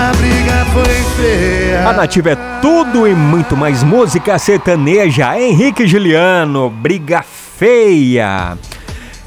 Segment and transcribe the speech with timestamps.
[0.00, 1.86] A briga foi feia.
[1.86, 5.38] A Nativa é tudo e muito mais música sertaneja.
[5.38, 8.56] Henrique Juliano, briga feia.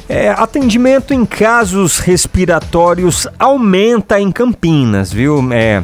[0.09, 5.47] É, atendimento em casos respiratórios aumenta em Campinas, viu?
[5.53, 5.83] É,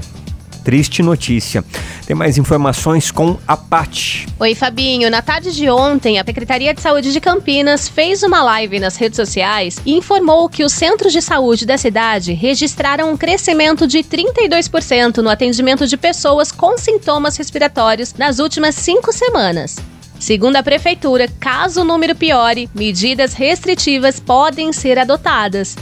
[0.70, 1.66] triste notícia.
[2.06, 4.28] Tem mais informações com a Pati.
[4.40, 5.10] Oi, Fabinho.
[5.10, 9.16] Na tarde de ontem, a Secretaria de Saúde de Campinas fez uma live nas redes
[9.16, 15.18] sociais e informou que os centros de saúde da cidade registraram um crescimento de 32%
[15.24, 19.78] no atendimento de pessoas com sintomas respiratórios nas últimas cinco semanas.
[20.20, 25.76] Segundo a prefeitura, caso o número piore, medidas restritivas podem ser adotadas.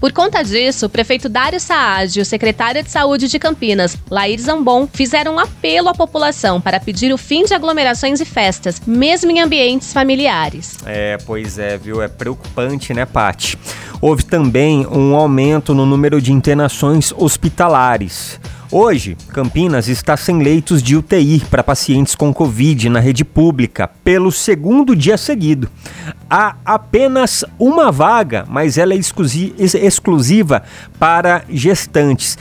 [0.00, 4.40] Por conta disso, o prefeito Dário Saad e o secretário de Saúde de Campinas, Lair
[4.40, 9.30] Zambon, fizeram um apelo à população para pedir o fim de aglomerações e festas, mesmo
[9.30, 10.76] em ambientes familiares.
[10.84, 12.02] É, pois é, viu?
[12.02, 13.58] É preocupante, né, Pati?
[14.00, 18.38] Houve também um aumento no número de internações hospitalares.
[18.70, 24.32] Hoje, Campinas está sem leitos de UTI para pacientes com Covid na rede pública pelo
[24.32, 25.70] segundo dia seguido.
[26.28, 30.64] Há apenas uma vaga, mas ela é exclusiva
[30.98, 32.36] para gestantes.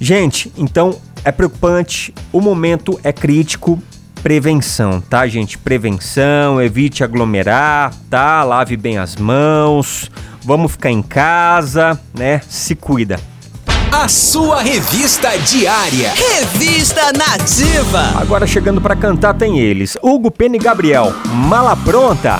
[0.00, 3.80] Gente, então é preocupante, o momento é crítico.
[4.20, 5.56] Prevenção, tá, gente?
[5.56, 8.42] Prevenção, evite aglomerar, tá?
[8.42, 10.10] Lave bem as mãos,
[10.42, 12.42] vamos ficar em casa, né?
[12.48, 13.20] Se cuida.
[13.90, 16.12] A sua revista diária.
[16.14, 18.20] Revista Nativa.
[18.20, 21.14] Agora chegando para cantar tem eles: Hugo Pena e Gabriel.
[21.24, 22.38] Mala pronta.